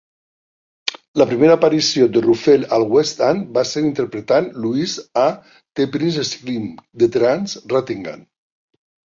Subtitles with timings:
[1.21, 5.27] La primera aparició de Ruffelle al West End va ser interpretant Louisa a
[5.83, 6.67] "The Prince Sleeping"
[7.05, 8.27] de Terence Rattigan.